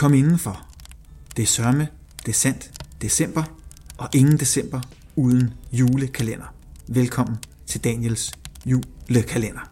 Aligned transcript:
Kom 0.00 0.14
indenfor. 0.14 0.66
Det 1.36 1.42
er 1.42 1.46
sørme, 1.46 1.88
det 2.26 2.28
er 2.28 2.36
sandt, 2.36 2.70
december, 3.02 3.42
og 3.98 4.08
ingen 4.14 4.36
december 4.38 4.80
uden 5.16 5.54
julekalender. 5.72 6.54
Velkommen 6.86 7.38
til 7.66 7.84
Daniels 7.84 8.32
julekalender. 8.66 9.70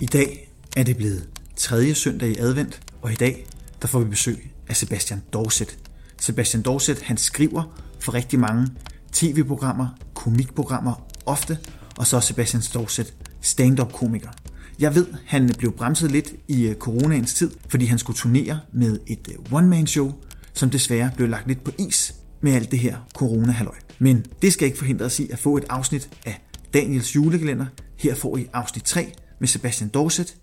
I 0.00 0.06
dag 0.06 0.52
er 0.76 0.82
det 0.82 0.96
blevet 0.96 1.28
tredje 1.56 1.94
søndag 1.94 2.28
i 2.28 2.38
advent, 2.38 2.80
og 3.02 3.12
i 3.12 3.14
dag 3.14 3.46
der 3.82 3.88
får 3.88 3.98
vi 3.98 4.10
besøg 4.10 4.50
af 4.68 4.76
Sebastian 4.76 5.22
Dorset. 5.32 5.78
Sebastian 6.20 6.62
Dorset 6.62 7.02
han 7.02 7.16
skriver 7.16 7.80
for 8.00 8.14
rigtig 8.14 8.38
mange 8.38 8.68
tv-programmer, 9.12 9.88
komikprogrammer 10.14 11.06
ofte, 11.26 11.58
og 11.98 12.06
så 12.06 12.16
er 12.16 12.20
Sebastian 12.20 12.62
Dorset 12.74 13.14
stand-up 13.40 13.92
komiker. 13.92 14.30
Jeg 14.78 14.94
ved, 14.94 15.06
han 15.26 15.50
blev 15.58 15.72
bremset 15.72 16.12
lidt 16.12 16.32
i 16.48 16.66
øh, 16.66 16.74
coronaens 16.74 17.34
tid, 17.34 17.50
fordi 17.68 17.84
han 17.84 17.98
skulle 17.98 18.16
turnere 18.16 18.60
med 18.72 18.98
et 19.06 19.28
øh, 19.28 19.52
one-man-show, 19.52 20.12
som 20.52 20.70
desværre 20.70 21.10
blev 21.16 21.28
lagt 21.28 21.48
lidt 21.48 21.64
på 21.64 21.70
is 21.78 22.14
med 22.40 22.52
alt 22.52 22.70
det 22.70 22.78
her 22.78 22.96
corona 23.14 23.52
-halløj. 23.52 23.78
Men 23.98 24.26
det 24.42 24.52
skal 24.52 24.66
ikke 24.66 24.78
forhindre 24.78 25.06
os 25.06 25.20
i 25.20 25.30
at 25.30 25.38
få 25.38 25.56
et 25.56 25.64
afsnit 25.68 26.10
af 26.26 26.42
Daniels 26.74 27.16
julekalender. 27.16 27.66
Her 27.96 28.14
får 28.14 28.36
I 28.36 28.46
afsnit 28.52 28.84
3 28.84 29.12
med 29.38 29.48
Sebastian 29.48 29.90
Dorset. 29.90 30.36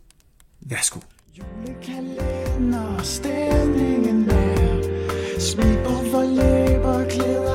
Værsgo. 0.62 1.00
Julekalender, 1.38 3.02
stemningen 3.04 4.30
er 4.30 4.66
Smil 5.40 5.78
på 5.86 5.92
for 6.12 6.24
læber, 6.24 7.10
glæder 7.10 7.55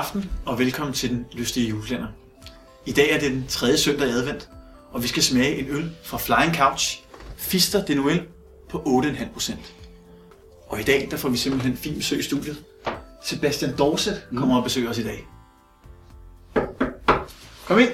aften 0.00 0.30
og 0.46 0.58
velkommen 0.58 0.94
til 0.94 1.10
den 1.10 1.26
lystige 1.32 1.68
julekalender. 1.68 2.08
I 2.86 2.92
dag 2.92 3.10
er 3.10 3.18
det 3.20 3.30
den 3.30 3.44
tredje 3.48 3.78
søndag 3.78 4.08
i 4.08 4.10
advent, 4.10 4.48
og 4.92 5.02
vi 5.02 5.08
skal 5.08 5.22
smage 5.22 5.58
en 5.58 5.66
øl 5.70 5.90
fra 6.02 6.18
Flying 6.18 6.56
Couch, 6.56 7.00
Fister 7.36 7.84
de 7.84 7.94
Noël 7.94 8.20
på 8.70 8.78
8,5 8.78 9.32
procent. 9.32 9.74
Og 10.68 10.80
i 10.80 10.82
dag 10.82 11.08
der 11.10 11.16
får 11.16 11.28
vi 11.28 11.36
simpelthen 11.36 11.76
fin 11.76 11.94
besøg 11.94 12.18
i 12.18 12.22
studiet. 12.22 12.56
Sebastian 13.24 13.76
Dorset 13.76 14.22
kommer 14.36 14.56
og 14.56 14.64
besøger 14.64 14.90
os 14.90 14.98
i 14.98 15.02
dag. 15.02 15.26
Kom 17.66 17.78
ind. 17.78 17.90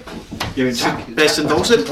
Jamen, 0.57 0.77
Sebastian 0.77 1.49
Dorset, 1.49 1.87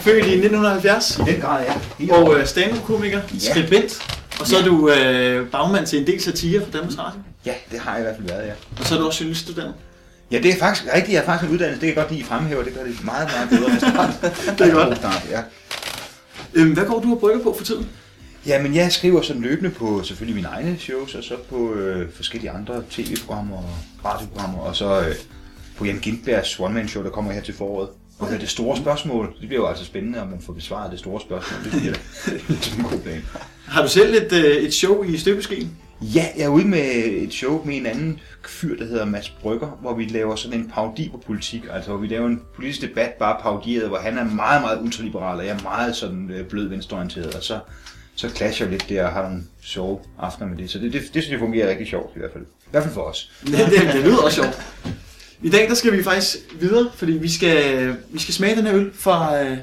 født 0.00 0.26
i 0.26 0.32
1970, 0.32 1.20
den 1.26 1.40
grad, 1.40 1.64
ja. 2.00 2.14
og 2.14 2.38
øh, 2.38 2.46
stand-up-komiker, 2.46 3.20
skribent, 3.38 4.02
og 4.40 4.46
så 4.46 4.58
er 4.58 4.64
du 4.64 4.90
øh, 4.90 5.50
bagmand 5.50 5.86
til 5.86 6.00
en 6.00 6.06
del 6.06 6.22
satire 6.22 6.64
for 6.64 6.70
Danmarks 6.70 6.98
Radio. 6.98 7.20
Ja, 7.46 7.54
det 7.70 7.80
har 7.80 7.92
jeg 7.92 8.00
i 8.00 8.02
hvert 8.02 8.16
fald 8.16 8.28
været, 8.28 8.46
ja. 8.46 8.52
Og 8.80 8.86
så 8.86 8.94
er 8.94 8.98
du 8.98 9.06
også 9.06 9.20
journalistuddannet. 9.20 9.74
Ja, 10.30 10.38
det 10.38 10.50
er 10.50 10.58
faktisk 10.58 10.86
rigtigt. 10.94 11.14
Jeg 11.14 11.20
er 11.20 11.24
faktisk 11.24 11.48
en 11.48 11.54
uddannelse. 11.54 11.80
Det 11.80 11.94
kan 11.94 12.02
godt 12.02 12.12
lide, 12.12 12.20
I 12.20 12.24
fremhæver. 12.24 12.64
Det 12.64 12.74
gør 12.74 12.84
det 12.84 13.04
meget, 13.04 13.28
meget 13.36 13.48
bedre. 13.48 13.72
næste 13.72 13.90
gang. 13.90 14.12
Det 14.58 14.66
er 14.66 14.72
godt. 14.72 14.98
Start, 14.98 15.26
ja. 15.30 15.42
Øhm, 16.54 16.72
hvad 16.72 16.84
går 16.86 17.00
du 17.00 17.12
og 17.12 17.20
brygger 17.20 17.42
på 17.42 17.54
for 17.58 17.64
tiden? 17.64 17.88
ja, 18.46 18.62
men 18.62 18.74
jeg 18.74 18.92
skriver 18.92 19.22
sådan 19.22 19.42
løbende 19.42 19.70
på 19.70 20.02
selvfølgelig 20.02 20.34
mine 20.34 20.48
egne 20.48 20.78
shows, 20.78 21.14
og 21.14 21.24
så 21.24 21.36
på 21.50 21.74
øh, 21.74 22.12
forskellige 22.12 22.50
andre 22.50 22.82
tv-programmer 22.90 23.56
og 23.56 23.70
radioprogrammer, 24.04 24.58
og 24.58 24.76
så 24.76 25.00
øh, 25.00 25.14
på 25.76 25.84
Jan 25.84 25.98
Gindbergs 25.98 26.60
one-man-show, 26.60 27.04
der 27.04 27.10
kommer 27.10 27.32
her 27.32 27.40
til 27.40 27.54
foråret. 27.54 27.88
Og 28.18 28.28
det 28.30 28.48
store 28.48 28.76
spørgsmål, 28.76 29.34
det 29.40 29.48
bliver 29.48 29.62
jo 29.62 29.68
altså 29.68 29.84
spændende, 29.84 30.22
om 30.22 30.28
man 30.28 30.40
får 30.40 30.52
besvaret 30.52 30.90
det 30.90 30.98
store 30.98 31.20
spørgsmål. 31.20 31.64
Det 31.64 31.80
bliver 31.80 31.94
er 32.26 32.76
en 32.78 32.84
god 32.84 32.98
plan. 32.98 33.24
Har 33.64 33.82
du 33.82 33.88
selv 33.88 34.14
et, 34.14 34.32
øh, 34.32 34.56
et 34.56 34.74
show 34.74 35.02
i 35.02 35.18
støbeskeen? 35.18 35.70
Ja, 36.00 36.26
jeg 36.36 36.44
er 36.44 36.48
ude 36.48 36.68
med 36.68 36.94
et 37.06 37.32
show 37.32 37.64
med 37.64 37.76
en 37.76 37.86
anden 37.86 38.20
fyr, 38.46 38.76
der 38.76 38.84
hedder 38.84 39.04
Mads 39.04 39.30
Brygger, 39.30 39.78
hvor 39.80 39.94
vi 39.94 40.04
laver 40.04 40.36
sådan 40.36 40.60
en 40.60 40.70
parodi 40.74 41.08
på 41.08 41.22
politik. 41.26 41.62
Altså, 41.72 41.90
hvor 41.90 42.00
vi 42.00 42.06
laver 42.06 42.26
en 42.26 42.42
politisk 42.54 42.80
debat 42.80 43.10
bare 43.10 43.36
parodieret, 43.42 43.88
hvor 43.88 43.98
han 43.98 44.18
er 44.18 44.24
meget, 44.24 44.62
meget 44.62 44.80
ultraliberal, 44.82 45.38
og 45.38 45.46
jeg 45.46 45.56
er 45.56 45.62
meget 45.62 45.96
sådan 45.96 46.30
øh, 46.30 46.46
blød 46.46 46.68
venstreorienteret. 46.68 47.34
Og 47.34 47.42
så, 47.42 47.58
så 48.14 48.28
clasher 48.28 48.66
jeg 48.66 48.72
lidt 48.72 48.88
der 48.88 49.04
og 49.04 49.12
har 49.12 49.22
nogle 49.22 49.42
sjove 49.62 49.98
aftener 50.18 50.48
med 50.48 50.56
det. 50.58 50.70
Så 50.70 50.78
det, 50.78 50.92
det, 50.92 51.00
det 51.00 51.22
synes 51.22 51.30
jeg 51.30 51.38
fungerer 51.38 51.70
rigtig 51.70 51.86
sjovt 51.86 52.16
i 52.16 52.18
hvert 52.18 52.32
fald. 52.32 52.44
I 52.44 52.70
hvert 52.70 52.82
fald 52.82 52.94
for 52.94 53.02
os. 53.02 53.30
Det, 53.46 53.52
det, 53.52 53.94
det 53.94 54.04
lyder 54.04 54.22
også 54.22 54.42
sjovt. 54.42 54.58
I 55.42 55.50
dag 55.50 55.68
der 55.68 55.74
skal 55.74 55.92
vi 55.92 56.02
faktisk 56.02 56.36
videre, 56.60 56.90
fordi 56.94 57.12
vi 57.12 57.28
skal, 57.28 57.94
vi 58.10 58.18
skal 58.18 58.34
smage 58.34 58.56
den 58.56 58.66
her 58.66 58.74
øl 58.74 58.90
fra, 58.94 59.42
øh, 59.42 59.58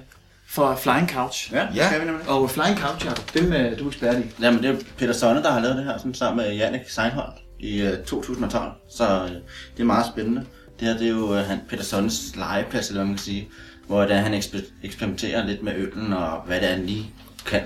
fra 0.53 0.75
Flying 0.75 1.09
Couch. 1.09 1.53
Ja, 1.53 1.59
det 1.59 1.75
Ja. 1.75 1.87
skal 1.87 2.01
vi 2.01 2.05
nemlig. 2.05 2.27
Og 2.29 2.49
Flying 2.49 2.77
Couch, 2.77 3.05
Jacob, 3.05 3.33
dem 3.33 3.53
er 3.53 3.75
du 3.75 3.87
ekspert 3.87 4.15
i. 4.17 4.23
Jamen, 4.41 4.63
det 4.63 4.69
er 4.69 4.75
Peter 4.97 5.13
Sonne, 5.13 5.43
der 5.43 5.51
har 5.51 5.59
lavet 5.59 5.77
det 5.77 5.85
her 5.85 5.97
sådan, 5.97 6.13
sammen 6.13 6.45
med 6.45 6.55
Jannik 6.55 6.81
Seinholt 6.89 7.33
i 7.59 7.83
uh, 7.87 7.97
2012. 8.05 8.71
Så 8.97 9.23
uh, 9.23 9.29
det 9.29 9.39
er 9.79 9.83
meget 9.83 10.05
spændende. 10.05 10.45
Det 10.79 10.87
her 10.87 10.97
det 10.97 11.07
er 11.07 11.11
jo 11.11 11.29
uh, 11.31 11.35
han, 11.37 11.59
Peter 11.69 11.83
Sonnes 11.83 12.35
legeplads, 12.35 12.87
eller 12.87 12.99
hvad 12.99 13.05
man 13.07 13.15
kan 13.15 13.23
sige. 13.23 13.47
Hvor 13.87 14.01
der, 14.05 14.15
han 14.15 14.33
eksper- 14.33 14.71
eksperimenterer 14.83 15.45
lidt 15.47 15.63
med 15.63 15.73
øllen 15.77 16.13
og 16.13 16.41
hvad 16.45 16.59
det 16.61 16.69
er, 16.69 16.73
han 16.75 16.85
lige 16.85 17.11
kan. 17.45 17.61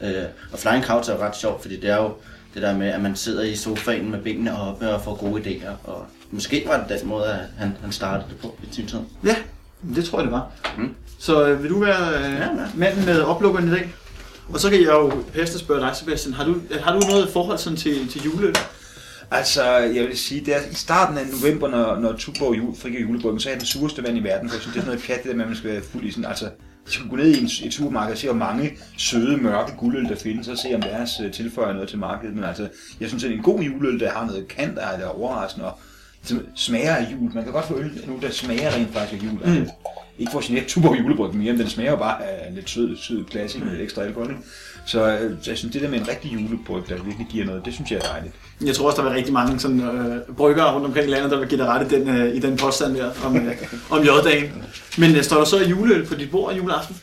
Uh, 0.00 0.08
og 0.52 0.58
Flying 0.58 0.84
Couch 0.84 1.10
er 1.10 1.14
jo 1.14 1.20
ret 1.22 1.36
sjovt, 1.36 1.62
fordi 1.62 1.80
det 1.80 1.90
er 1.90 1.96
jo 1.96 2.12
det 2.54 2.62
der 2.62 2.76
med, 2.76 2.88
at 2.88 3.00
man 3.00 3.16
sidder 3.16 3.42
i 3.42 3.56
sofaen 3.56 4.10
med 4.10 4.18
benene 4.22 4.60
oppe 4.60 4.88
og 4.90 5.02
får 5.02 5.14
gode 5.14 5.42
idéer. 5.42 5.88
Og 5.90 6.06
måske 6.30 6.64
var 6.66 6.86
det 6.88 7.00
den 7.00 7.08
måde, 7.08 7.26
at 7.26 7.40
han, 7.58 7.76
han 7.82 7.92
startede 7.92 8.28
det 8.30 8.38
på 8.38 8.58
i 8.62 8.74
sin 8.74 8.86
tid. 8.86 8.98
Ja, 9.24 9.36
det 9.94 10.04
tror 10.04 10.18
jeg 10.18 10.24
det 10.24 10.32
var. 10.32 10.50
Mm. 10.78 10.94
Så 11.18 11.46
øh, 11.46 11.62
vil 11.62 11.70
du 11.70 11.80
være 11.80 12.14
øh, 12.18 12.32
Ja, 12.32 12.40
ja. 12.40 12.48
manden 12.74 13.04
med 13.04 13.20
oplukkeren 13.22 13.68
i 13.68 13.70
dag? 13.70 13.94
Og 14.48 14.60
så 14.60 14.70
kan 14.70 14.80
jeg 14.80 14.88
jo 14.88 15.12
pæste 15.32 15.58
spørge 15.58 15.80
dig, 15.80 15.96
Sebastian. 15.96 16.34
Har 16.34 16.44
du, 16.44 16.60
har 16.80 16.92
du 16.92 17.00
noget 17.08 17.28
forhold 17.28 17.58
sådan 17.58 17.76
til, 17.76 18.08
til 18.08 18.22
juleøl? 18.22 18.54
Altså, 19.30 19.64
jeg 19.76 20.04
vil 20.04 20.18
sige, 20.18 20.44
det 20.44 20.56
er 20.56 20.60
i 20.70 20.74
starten 20.74 21.18
af 21.18 21.24
november, 21.42 21.68
når, 21.68 21.98
når 21.98 22.12
Tuborg 22.12 22.56
jul, 22.56 22.76
frigiver 22.76 23.00
julebryggen, 23.00 23.40
så 23.40 23.48
er 23.48 23.52
jeg 23.52 23.60
den 23.60 23.66
sureste 23.66 24.02
vand 24.02 24.18
i 24.18 24.22
verden, 24.22 24.48
for 24.48 24.56
jeg 24.56 24.62
synes, 24.62 24.74
det 24.74 24.80
er 24.80 24.84
sådan 24.84 24.94
noget 24.96 25.06
pjat, 25.06 25.22
det 25.22 25.30
der 25.30 25.36
med, 25.36 25.44
at 25.44 25.48
man 25.48 25.56
skal 25.56 25.70
være 25.70 25.82
fuld 25.82 26.04
i 26.04 26.10
sådan, 26.10 26.24
altså, 26.24 26.44
jeg 26.44 26.92
skal 26.92 27.08
gå 27.08 27.16
ned 27.16 27.26
i 27.26 27.38
en, 27.38 27.44
et 27.44 27.74
supermarked 27.74 28.12
og 28.12 28.18
se, 28.18 28.26
hvor 28.26 28.36
mange 28.36 28.78
søde, 28.98 29.36
mørke 29.36 29.72
guldøl, 29.78 30.04
der 30.04 30.16
findes, 30.16 30.48
og 30.48 30.58
se, 30.58 30.68
om 30.74 30.82
deres 30.82 31.10
øh, 31.24 31.32
tilføjer 31.32 31.72
noget 31.72 31.88
til 31.88 31.98
markedet. 31.98 32.34
Men 32.34 32.44
altså, 32.44 32.68
jeg 33.00 33.08
synes, 33.08 33.24
at 33.24 33.30
en 33.30 33.42
god 33.42 33.60
juleøl, 33.60 34.00
der 34.00 34.10
har 34.10 34.26
noget 34.26 34.48
kant, 34.48 34.76
der 34.76 34.82
er 34.82 35.08
overraskende, 35.08 35.66
og 35.66 35.78
som 36.22 36.46
smager 36.56 36.94
af 36.94 37.06
jul. 37.12 37.34
Man 37.34 37.44
kan 37.44 37.52
godt 37.52 37.66
få 37.66 37.78
øl 37.78 37.90
nu, 38.06 38.18
der 38.22 38.30
smager 38.30 38.74
rent 38.74 38.92
faktisk 38.92 39.22
af 39.22 39.26
jul. 39.26 39.38
Altså, 39.44 39.60
Mm. 39.60 39.68
Ikke 40.20 40.32
for 40.32 40.38
at 40.38 40.44
genere 40.44 40.64
Tuborg 40.64 40.98
julebryggen 40.98 41.38
mere, 41.38 41.52
men 41.52 41.60
den 41.60 41.68
smager 41.70 41.90
jo 41.90 41.96
bare 41.96 42.24
af 42.24 42.54
lidt 42.54 42.70
sød, 42.70 42.96
sød 42.96 43.24
klassik 43.24 43.62
med 43.64 43.70
lidt 43.70 43.82
ekstra 43.82 44.02
alkohol. 44.02 44.30
ikke? 44.30 44.42
Så, 44.86 45.06
øh, 45.18 45.36
så 45.42 45.50
jeg 45.50 45.58
synes, 45.58 45.72
det 45.72 45.82
der 45.82 45.88
med 45.88 45.98
en 46.00 46.08
rigtig 46.08 46.32
julebryg, 46.32 46.82
der 46.88 46.94
virkelig 47.02 47.26
giver 47.30 47.46
noget, 47.46 47.64
det 47.64 47.74
synes 47.74 47.90
jeg 47.90 47.96
er 47.96 48.02
dejligt. 48.12 48.34
Jeg 48.64 48.74
tror 48.74 48.86
også, 48.90 49.02
der 49.02 49.10
er 49.10 49.14
rigtig 49.14 49.32
mange 49.32 49.58
sådan, 49.60 49.80
øh, 49.80 50.34
bryggere 50.36 50.74
rundt 50.74 50.86
omkring 50.86 51.06
i 51.08 51.10
landet, 51.10 51.30
der 51.30 51.38
vil 51.38 51.48
give 51.48 51.60
dig 51.60 51.66
ret 51.68 51.92
i 51.92 51.94
den, 51.94 52.08
øh, 52.08 52.34
i 52.36 52.38
den 52.38 52.56
påstand 52.56 52.94
der 52.96 53.10
om, 53.24 53.36
øh, 53.36 53.54
om 53.90 54.02
J-dagen. 54.04 54.52
Men 54.98 55.16
øh, 55.16 55.22
står 55.22 55.36
der 55.36 55.44
så 55.44 55.64
juleøl 55.64 56.06
på 56.06 56.14
dit 56.14 56.30
bord 56.30 56.54
juleaften? 56.54 56.96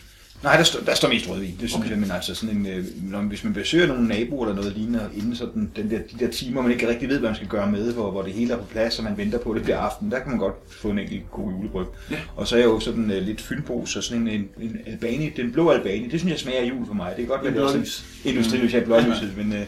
Nej, 0.43 0.57
der, 0.57 0.63
står, 0.63 0.79
der 0.79 0.95
står 0.95 1.09
mest 1.09 1.29
rødvin, 1.29 1.57
det 1.59 1.69
synes 1.69 1.75
okay. 1.75 1.89
jeg, 1.89 1.99
men 1.99 2.11
altså 2.11 2.35
sådan 2.35 2.57
en, 2.57 2.67
øh, 2.67 2.85
når, 3.11 3.21
hvis 3.21 3.43
man 3.43 3.53
besøger 3.53 3.87
nogle 3.87 4.07
naboer 4.07 4.45
eller 4.45 4.61
noget 4.61 4.77
lignende, 4.77 5.09
inden 5.15 5.35
sådan 5.35 5.71
den 5.75 5.89
der, 5.89 5.97
de 5.97 6.25
der 6.25 6.31
timer, 6.31 6.61
man 6.61 6.71
ikke 6.71 6.89
rigtig 6.89 7.09
ved, 7.09 7.19
hvad 7.19 7.29
man 7.29 7.35
skal 7.35 7.47
gøre 7.47 7.71
med, 7.71 7.93
hvor, 7.93 8.11
hvor 8.11 8.21
det 8.21 8.33
hele 8.33 8.53
er 8.53 8.57
på 8.57 8.65
plads, 8.65 8.97
og 8.97 9.03
man 9.03 9.17
venter 9.17 9.39
på, 9.39 9.49
at 9.51 9.55
det 9.55 9.63
bliver 9.63 9.77
aften, 9.77 10.11
der 10.11 10.19
kan 10.19 10.29
man 10.29 10.39
godt 10.39 10.55
få 10.69 10.89
en 10.89 10.99
enkelt 10.99 11.31
god 11.31 11.51
julebryg. 11.51 11.85
Ja. 12.11 12.15
Og 12.35 12.47
så 12.47 12.55
er 12.55 12.59
jeg 12.59 12.65
jo 12.65 12.79
sådan 12.79 13.03
uh, 13.03 13.17
lidt 13.17 13.41
fyldbo, 13.41 13.85
så 13.85 14.01
sådan 14.01 14.27
en, 14.27 14.33
en, 14.33 14.49
en 14.59 14.77
albani, 14.85 15.29
den 15.29 15.51
blå 15.51 15.69
albani, 15.69 16.07
det 16.07 16.19
synes 16.19 16.31
jeg 16.31 16.39
smager 16.39 16.61
af 16.61 16.69
jul 16.69 16.85
for 16.87 16.93
mig. 16.93 17.13
Det 17.17 17.23
er 17.23 17.27
godt, 17.27 17.47
at 17.47 17.53
det 17.53 17.63
er 17.63 17.67
sådan 17.67 17.85
industrilys, 18.25 18.73
ja, 18.73 18.79
blålyset, 18.79 19.33
men 19.37 19.51
uh, 19.51 19.59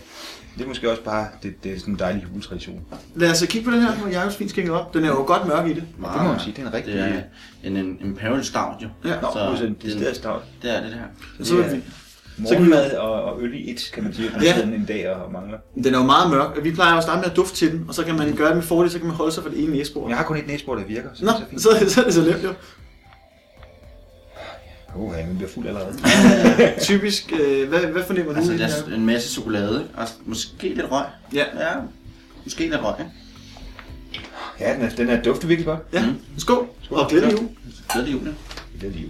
det 0.57 0.63
er 0.63 0.67
måske 0.67 0.91
også 0.91 1.03
bare, 1.03 1.27
det, 1.43 1.63
det 1.63 1.71
er 1.75 1.79
sådan 1.79 1.93
en 1.93 1.99
dejlig 1.99 2.27
juletradition. 2.33 2.81
Lad 3.15 3.31
os 3.31 3.43
kigge 3.49 3.65
på 3.69 3.71
den 3.75 3.81
her, 3.81 3.91
hvor 3.95 4.09
Jacobs 4.09 4.35
fint 4.35 4.49
skænket 4.49 4.73
op. 4.73 4.93
Den 4.93 5.03
er 5.03 5.07
jo 5.07 5.15
godt 5.15 5.47
mørk 5.47 5.65
i 5.67 5.69
det. 5.73 5.75
Det 5.75 5.99
må 5.99 6.07
man 6.23 6.39
sige, 6.39 6.53
det 6.55 6.63
er 6.63 6.67
en 6.67 6.73
rigtig... 6.73 6.93
Det 6.93 7.03
er 7.63 7.67
en, 7.67 7.77
en 7.77 7.97
Imperial 8.01 8.43
Stout, 8.45 8.81
jo. 8.83 8.87
Ja. 9.05 9.21
Nå, 9.21 9.27
så, 9.33 9.55
Så 9.57 9.63
det 9.63 9.69
er 9.69 9.73
det- 9.81 9.91
stedet 9.91 10.15
stavt. 10.15 10.43
Det 10.61 10.75
er 10.77 10.81
det 10.83 10.91
der. 11.39 11.43
Så 11.45 11.53
er 11.53 11.57
Ja. 11.57 11.63
det 11.63 11.71
fint. 11.71 11.83
Morgenmad 12.39 12.91
og, 12.91 13.23
og 13.23 13.41
øl 13.41 13.53
i 13.53 13.71
et, 13.71 13.91
kan 13.93 14.03
man 14.03 14.13
sige, 14.13 14.27
at 14.27 14.33
man 14.33 14.43
Ja. 14.43 14.53
sidder 14.55 14.67
en 14.75 14.85
dag 14.85 15.09
og 15.15 15.31
mangler. 15.31 15.57
Den 15.83 15.93
er 15.93 15.99
jo 15.99 16.05
meget 16.05 16.29
mørk, 16.31 16.57
og 16.57 16.63
vi 16.63 16.71
plejer 16.71 16.91
jo 16.91 16.97
at 16.97 17.03
starte 17.03 17.19
med 17.21 17.29
at 17.29 17.35
dufte 17.35 17.55
til 17.55 17.71
den, 17.71 17.85
og 17.87 17.93
så 17.95 18.03
kan 18.03 18.15
man 18.17 18.35
gøre 18.35 18.47
det 18.47 18.55
med 18.55 18.63
fordel, 18.63 18.91
så 18.91 18.97
kan 18.97 19.07
man 19.07 19.15
holde 19.15 19.31
sig 19.31 19.43
for 19.43 19.49
det 19.49 19.63
ene 19.63 19.71
næsebord. 19.71 20.09
Jeg 20.09 20.17
har 20.17 20.23
kun 20.25 20.37
et 20.37 20.47
næsebord, 20.47 20.77
der 20.77 20.83
virker, 20.85 21.09
så 21.13 21.25
Nå, 21.25 21.31
det 21.31 21.55
er 21.55 21.59
så 21.59 21.77
fint. 21.79 21.89
så, 21.91 21.93
så 21.93 22.01
er 22.01 22.05
det 22.05 22.13
så 22.13 22.21
nemt 22.21 22.43
jo. 22.43 22.49
Åh, 24.99 25.13
ja, 25.17 25.25
man 25.25 25.35
bliver 25.35 25.49
fuld 25.49 25.67
allerede. 25.67 25.97
Typisk, 26.81 27.33
øh, 27.41 27.69
hvad, 27.69 27.79
hvad 27.79 28.03
fornemmer 28.07 28.33
du? 28.33 28.39
Altså, 28.39 28.53
her? 28.53 28.91
er 28.93 28.95
en 28.95 29.05
masse 29.05 29.29
chokolade, 29.33 29.87
og 29.97 30.07
måske 30.25 30.73
lidt 30.75 30.91
røg. 30.91 31.05
Ja, 31.33 31.43
Ja, 31.59 31.73
måske 32.43 32.59
lidt 32.69 32.81
røg, 32.83 32.95
ikke? 32.99 33.11
Ja, 34.59 34.73
den 34.73 34.81
er, 34.81 34.89
den 34.89 35.09
er 35.09 35.23
dufter 35.23 35.47
virkelig 35.47 35.65
godt. 35.65 35.79
ja. 35.93 36.05
Skål, 36.37 36.67
og 36.89 37.09
glædelig 37.09 37.31
jul. 37.37 37.49
Glædelig 37.93 38.13
jul, 38.13 38.25
ja. 38.27 38.31
Det 38.81 38.87
er 38.87 38.91
liv. 38.99 39.07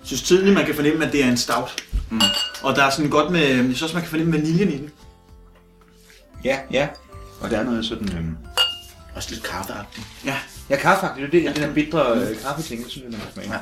Jeg 0.00 0.06
synes 0.06 0.22
tydeligt, 0.22 0.54
man 0.54 0.66
kan 0.66 0.74
fornemme, 0.74 1.06
at 1.06 1.12
det 1.12 1.24
er 1.24 1.28
en 1.28 1.36
stout. 1.36 1.84
Mm. 2.10 2.20
Og 2.62 2.76
der 2.76 2.84
er 2.84 2.90
sådan 2.90 3.10
godt 3.10 3.32
med, 3.32 3.40
jeg 3.40 3.56
synes 3.64 3.82
også, 3.82 3.94
man 3.94 4.02
kan 4.02 4.10
fornemme 4.10 4.32
vaniljen 4.32 4.72
i 4.72 4.76
den. 4.76 4.90
Ja, 6.44 6.58
ja. 6.72 6.88
Og 7.40 7.50
der 7.50 7.58
er 7.58 7.64
noget 7.64 7.84
sådan... 7.84 8.08
Øhm, 8.18 8.36
Også 9.14 9.30
lidt 9.30 9.42
kaffeagtigt. 9.42 10.06
Ja, 10.24 10.36
Ja, 10.70 10.76
kaffe, 10.76 11.06
det 11.16 11.24
er 11.24 11.30
det, 11.30 11.56
den 11.56 11.64
her 11.64 11.74
bitre 11.74 12.12
øh, 12.16 12.36
kaffe-ting, 12.42 12.84
synes 12.88 12.96
jeg, 13.04 13.10
man 13.10 13.20
kan 13.20 13.32
smage. 13.32 13.52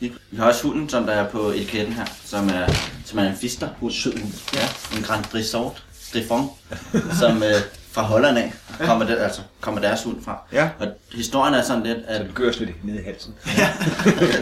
Ja. 0.00 0.08
Vi 0.30 0.36
har 0.36 0.44
også 0.44 0.62
hunden, 0.62 0.88
som 0.88 1.04
der 1.06 1.12
er 1.12 1.30
på 1.30 1.38
etiketten 1.50 1.94
her, 1.94 2.04
som 2.24 2.48
er, 2.48 2.66
som 3.04 3.18
er 3.18 3.22
en 3.22 3.36
fister 3.36 3.68
hund. 3.80 3.92
Sød 3.92 4.12
hund. 4.12 4.32
Ja, 4.54 4.96
en 4.96 5.02
Grand 5.02 5.24
Drisort, 5.32 5.84
Griffon, 6.12 6.50
som 7.20 7.42
øh, 7.42 7.54
fra 7.92 8.02
Holland 8.02 8.38
af 8.38 8.52
kommer, 8.80 9.06
det, 9.06 9.16
altså, 9.18 9.40
kommer 9.60 9.80
deres 9.80 10.02
hund 10.02 10.24
fra. 10.24 10.38
Ja. 10.52 10.70
Og 10.78 10.86
historien 11.14 11.54
er 11.54 11.62
sådan 11.62 11.82
lidt, 11.82 11.98
at... 12.08 12.20
Det 12.26 12.34
gør 12.34 12.50
lidt 12.64 12.84
ned 12.84 12.94
i 13.00 13.02
halsen. 13.04 13.34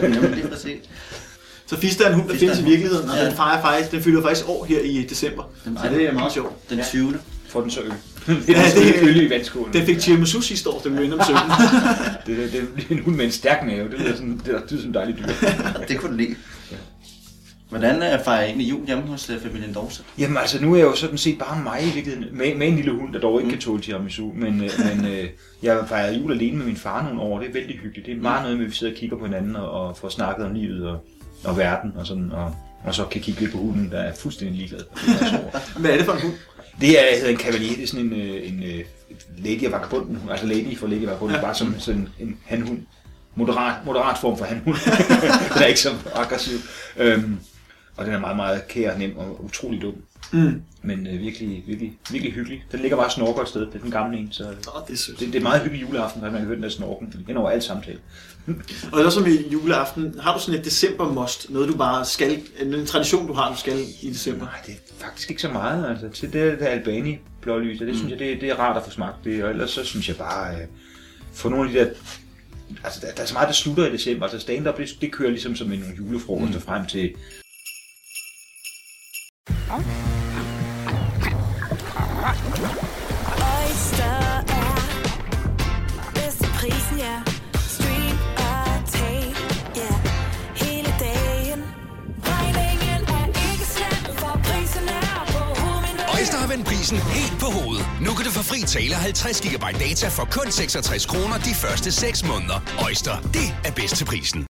Nemlig 0.13 0.29
lige 0.35 0.47
præcis. 0.47 0.81
så 1.67 1.77
Fister 1.77 2.05
er 2.05 2.09
en 2.09 2.15
hund, 2.15 2.29
der 2.29 2.37
findes 2.37 2.59
i 2.59 2.61
er 2.61 2.65
virkeligheden, 2.65 3.09
og 3.09 3.15
Ja. 3.17 3.25
den 3.25 3.35
fejrer 3.35 3.61
faktisk, 3.61 3.91
den 3.91 4.03
fylder 4.03 4.21
faktisk 4.21 4.49
år 4.49 4.65
her 4.65 4.79
i 4.79 5.05
december. 5.09 5.43
Den- 5.65 5.77
Så 5.83 5.89
det 5.89 6.05
er 6.05 6.11
meget 6.13 6.33
sjovt. 6.33 6.69
Den 6.69 6.83
20. 6.83 7.19
Den 7.61 7.71
så 7.71 7.81
øl. 7.81 7.87
Ja, 8.27 8.33
det 8.47 8.55
er 8.57 8.99
det- 8.99 9.09
øl 9.09 9.21
i 9.21 9.29
vandskålen. 9.29 9.73
Den 9.73 9.85
fik 9.85 9.99
tiramisu 9.99 10.41
sidste 10.41 10.69
år, 10.69 10.79
den 10.79 10.97
vinder 10.99 11.17
om 11.17 11.25
sønnen. 11.27 11.51
Det, 12.25 12.37
det, 12.53 12.67
det, 12.77 12.85
er 12.89 12.95
en 12.95 12.99
hund 13.03 13.15
med 13.15 13.25
en 13.25 13.31
stærk 13.31 13.65
mave. 13.65 13.89
Det 13.89 13.99
lyder 13.99 14.15
sådan, 14.15 14.37
det 14.37 14.47
lyder 14.47 14.81
som 14.81 14.87
en 14.89 14.93
dejlig 14.93 15.17
dyr. 15.17 15.25
Det 15.87 15.97
kunne 15.99 16.11
du 16.11 16.17
lide. 16.17 16.35
Hvordan 17.69 17.95
øh, 17.95 18.23
fejrer 18.25 18.41
I 18.43 18.45
egentlig 18.45 18.69
jul 18.69 18.85
hjemme 18.87 19.03
hos 19.03 19.29
øh, 19.29 19.39
familien 19.41 19.73
Dorset? 19.73 20.05
Jamen 20.19 20.37
altså, 20.37 20.61
nu 20.61 20.73
er 20.73 20.77
jeg 20.77 20.85
jo 20.85 20.95
sådan 20.95 21.17
set 21.17 21.37
bare 21.39 21.63
mig 21.63 21.79
i 21.81 21.85
virkeligheden, 21.93 22.37
med, 22.37 22.55
med 22.55 22.67
en 22.67 22.75
lille 22.75 22.91
hund, 22.91 23.13
der 23.13 23.19
dog 23.19 23.39
ikke 23.39 23.49
kan 23.51 23.59
tåle 23.59 23.81
tiramisu, 23.81 24.31
men, 24.35 24.63
øh, 24.63 24.69
men 24.95 25.05
øh, 25.13 25.29
jeg 25.63 25.79
fejrede 25.87 26.17
jul 26.19 26.31
alene 26.31 26.57
med 26.57 26.65
min 26.65 26.75
far 26.75 27.03
nogle 27.03 27.21
år, 27.21 27.39
det 27.39 27.49
er 27.49 27.53
vældig 27.53 27.75
hyggeligt. 27.83 28.05
Det 28.07 28.17
er 28.17 28.21
meget 28.21 28.41
noget 28.41 28.57
med, 28.57 28.65
at 28.65 28.71
vi 28.71 28.75
sidder 28.75 28.93
og 28.93 28.99
kigger 28.99 29.17
på 29.17 29.25
hinanden 29.25 29.55
og, 29.55 29.71
og 29.71 29.97
får 29.97 30.09
snakket 30.09 30.45
om 30.45 30.53
livet 30.53 30.87
og, 30.87 30.97
og 31.43 31.57
verden 31.57 31.91
og 31.95 32.07
sådan, 32.07 32.31
og, 32.31 32.55
og 32.83 32.95
så 32.95 33.05
kan 33.11 33.21
kigge 33.21 33.39
lidt 33.41 33.51
på 33.51 33.57
hunden, 33.57 33.89
der 33.91 33.97
er 33.99 34.13
fuldstændig 34.15 34.57
ligeglad. 34.57 34.79
Det 34.79 35.21
er. 35.21 35.79
Hvad 35.79 35.91
er 35.91 35.97
det 35.97 36.05
for 36.05 36.13
en 36.13 36.21
hund? 36.21 36.33
Det 36.81 36.99
er 36.99 37.15
hedder 37.15 37.29
en 37.29 37.37
cavalier, 37.37 37.75
det 37.75 37.83
er 37.83 37.87
sådan 37.87 38.05
en, 38.05 38.13
øh, 38.13 38.47
en 38.47 38.63
øh, 38.63 38.85
lady 39.37 39.65
af 39.65 39.71
vagabunden, 39.71 40.19
altså 40.31 40.45
lady 40.45 40.77
for 40.77 40.87
lady 40.87 41.01
af 41.01 41.07
vagabunden, 41.07 41.41
bare 41.41 41.55
som 41.55 41.79
sådan 41.79 42.01
en, 42.01 42.27
en 42.27 42.37
hanhund. 42.45 42.79
Moderat, 43.35 43.85
moderat 43.85 44.17
form 44.17 44.37
for 44.37 44.45
hanhund. 44.45 44.77
den 45.53 45.61
er 45.61 45.65
ikke 45.65 45.79
så 45.79 45.89
aggressiv. 46.15 46.57
Øhm, 46.97 47.39
og 47.97 48.05
den 48.05 48.13
er 48.13 48.19
meget, 48.19 48.35
meget 48.35 48.67
kær, 48.67 48.97
nem 48.97 49.17
og 49.17 49.43
utrolig 49.43 49.81
dum. 49.81 49.95
Mm. 50.31 50.61
Men 50.83 51.07
øh, 51.07 51.19
virkelig, 51.19 51.63
virkelig, 51.67 51.97
virkelig 52.11 52.33
hyggelig. 52.33 52.65
Den 52.71 52.79
ligger 52.79 52.97
bare 52.97 53.05
og 53.05 53.11
snorker 53.11 53.41
et 53.41 53.47
sted. 53.47 53.61
Det 53.61 53.75
er 53.75 53.79
den 53.79 53.91
gamle 53.91 54.17
en, 54.17 54.31
så 54.31 54.43
Nå, 54.43 54.49
det 54.87 55.09
er 55.09 55.13
det, 55.19 55.33
det 55.33 55.35
er 55.35 55.41
meget 55.41 55.61
hyggelig 55.61 55.81
juleaften, 55.81 56.21
når 56.21 56.31
man 56.31 56.39
kan 56.39 56.45
høre 56.45 56.55
den 56.55 56.63
der 56.63 56.69
snorken. 56.69 57.23
Hen 57.27 57.37
over 57.37 57.49
alt 57.49 57.63
samtale. 57.63 57.99
Og 58.91 59.01
er 59.01 59.09
som 59.09 59.25
i 59.25 59.51
juleaften, 59.51 60.19
har 60.19 60.33
du 60.33 60.41
sådan 60.41 60.59
et 60.59 60.65
december-must? 60.65 61.49
Noget 61.49 61.69
du 61.69 61.77
bare 61.77 62.05
skal, 62.05 62.41
en 62.61 62.85
tradition 62.85 63.27
du 63.27 63.33
har, 63.33 63.51
du 63.51 63.57
skal 63.57 63.79
i 64.01 64.09
december? 64.09 64.45
Nej, 64.45 64.61
det 64.65 64.73
er 64.73 65.03
faktisk 65.03 65.29
ikke 65.29 65.41
så 65.41 65.49
meget. 65.49 65.89
Altså, 65.89 66.09
til 66.09 66.33
det 66.33 66.59
der 66.59 66.67
Albani 66.67 67.17
blålys, 67.41 67.81
og 67.81 67.87
det 67.87 67.95
synes 67.95 68.11
jeg, 68.11 68.19
det, 68.19 68.41
det 68.41 68.49
er 68.49 68.55
rart 68.55 68.77
at 68.77 68.83
få 68.83 68.89
smagt 68.89 69.23
det. 69.23 69.43
Og 69.43 69.49
ellers 69.49 69.69
så 69.69 69.83
synes 69.83 70.07
jeg 70.07 70.17
bare, 70.17 70.55
øh, 70.55 70.67
få 71.33 71.49
nogle 71.49 71.69
af 71.69 71.73
de 71.73 71.79
der... 71.79 71.89
Altså, 72.83 72.99
der, 73.01 73.11
der 73.11 73.21
er 73.21 73.25
så 73.25 73.33
meget, 73.33 73.47
der 73.47 73.53
slutter 73.53 73.87
i 73.87 73.91
december. 73.91 74.23
Altså, 74.23 74.39
stand-up, 74.39 74.77
det, 74.77 74.89
det 75.01 75.11
kører 75.11 75.29
ligesom 75.29 75.55
som 75.55 75.71
en 75.71 75.79
nogle 75.79 75.95
julefrokoster 75.97 76.59
mm. 76.59 76.65
frem 76.65 76.85
til... 76.85 77.15
Oyster 82.33 84.17
er 84.59 84.75
bedst 86.13 86.37
til 86.37 86.51
prisen, 86.59 86.97
ja. 86.97 87.15
Stream 87.67 88.17
og 88.37 88.91
tag, 88.91 89.35
ja. 89.75 89.93
Hele 90.55 90.95
dagen. 90.99 91.61
Regningen 92.23 93.01
er 93.17 93.25
ikke 93.51 93.65
slem, 93.75 94.15
for 94.17 94.39
prisen 94.43 94.87
er 94.87 95.25
på 95.27 95.39
hovedet. 95.61 96.05
Øjster 96.17 96.37
har 96.37 96.47
vendt 96.47 96.65
prisen 96.67 96.97
helt 96.97 97.39
på 97.39 97.45
hovedet. 97.45 97.85
Nu 98.01 98.13
kan 98.13 98.25
du 98.25 98.31
få 98.31 98.43
fri 98.43 98.61
tale 98.61 98.95
50 98.95 99.41
GB 99.41 99.65
data 99.79 100.07
for 100.07 100.25
kun 100.31 100.51
66 100.51 101.05
kroner 101.05 101.37
de 101.37 101.53
første 101.55 101.91
6 101.91 102.25
måneder. 102.25 102.59
Øjster, 102.85 103.15
det 103.33 103.47
er 103.65 103.71
bedst 103.71 103.95
til 103.95 104.05
prisen. 104.05 104.45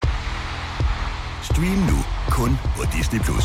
Stream 1.43 1.79
nu 1.91 1.99
kun 2.31 2.59
på 2.77 2.83
Disney+. 2.97 3.21
Plus. 3.21 3.45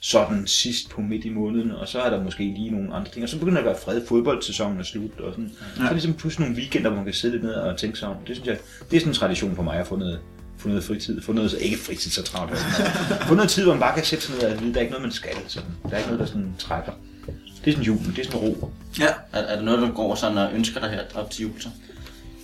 sådan 0.00 0.46
sidst 0.46 0.90
på 0.90 1.00
midt 1.00 1.24
i 1.24 1.28
måneden, 1.28 1.70
og 1.70 1.88
så 1.88 2.00
er 2.00 2.10
der 2.10 2.22
måske 2.22 2.42
lige 2.42 2.70
nogle 2.70 2.94
andre 2.94 3.10
ting, 3.10 3.22
og 3.22 3.28
så 3.28 3.38
begynder 3.38 3.62
der 3.62 3.68
at 3.68 3.74
være 3.74 3.82
fred, 3.84 4.06
fodboldsæsonen 4.08 4.78
er 4.80 4.84
slut, 4.84 5.20
og 5.20 5.32
sådan. 5.32 5.50
Ja. 5.60 5.76
Så 5.76 5.82
er 5.82 5.86
det 5.86 5.92
ligesom 5.92 6.14
pludselig 6.14 6.46
nogle 6.46 6.60
weekender, 6.60 6.88
hvor 6.88 6.96
man 6.96 7.04
kan 7.04 7.14
sidde 7.14 7.34
lidt 7.34 7.44
ned 7.44 7.52
og 7.52 7.78
tænke 7.78 7.98
sig 7.98 8.08
om. 8.08 8.16
Det 8.26 8.36
synes 8.36 8.48
jeg, 8.48 8.58
det 8.90 8.96
er 8.96 9.00
sådan 9.00 9.10
en 9.10 9.14
tradition 9.14 9.56
for 9.56 9.62
mig 9.62 9.76
at 9.76 9.86
få 9.86 9.96
noget, 9.96 10.20
få 10.58 10.68
noget 10.68 10.84
fritid, 10.84 11.22
få 11.22 11.32
noget, 11.32 11.56
ikke 11.60 11.78
fritid 11.78 12.10
så 12.10 12.22
travlt, 12.22 12.50
men 12.50 12.60
få 13.28 13.34
noget 13.34 13.50
tid, 13.50 13.62
hvor 13.64 13.72
man 13.72 13.80
bare 13.80 13.94
kan 13.94 14.04
sætte 14.04 14.24
sig 14.24 14.34
ned 14.34 14.44
og 14.52 14.60
vide, 14.60 14.70
der 14.72 14.76
er 14.76 14.80
ikke 14.80 14.92
noget, 14.92 15.02
man 15.02 15.12
skal, 15.12 15.30
sådan. 15.46 15.70
der 15.82 15.90
er 15.90 15.96
ikke 15.96 16.10
noget, 16.10 16.20
der 16.20 16.26
sådan 16.26 16.54
trækker. 16.58 16.92
Det 17.64 17.70
er 17.70 17.72
sådan 17.72 17.84
julen, 17.84 18.12
det 18.16 18.18
er 18.18 18.24
sådan 18.24 18.40
ro. 18.40 18.70
Ja. 19.00 19.06
Er, 19.32 19.40
er 19.40 19.56
der 19.56 19.62
noget, 19.62 19.88
du 19.88 19.92
går 19.94 20.14
sådan 20.14 20.38
og 20.38 20.52
ønsker 20.54 20.80
dig 20.80 20.90
her 20.90 21.00
op 21.14 21.30
til 21.30 21.42
jul 21.42 21.60
så? 21.60 21.68